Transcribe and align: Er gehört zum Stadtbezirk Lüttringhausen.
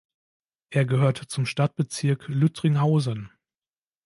Er 0.71 0.85
gehört 0.85 1.17
zum 1.29 1.45
Stadtbezirk 1.45 2.27
Lüttringhausen. 2.27 3.29